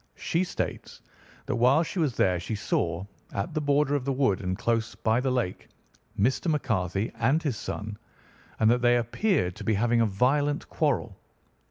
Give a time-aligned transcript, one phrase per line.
[0.15, 1.03] She states
[1.45, 4.95] that while she was there she saw, at the border of the wood and close
[4.95, 5.67] by the lake,
[6.19, 6.47] Mr.
[6.47, 7.99] McCarthy and his son,
[8.59, 11.19] and that they appeared to be having a violent quarrel.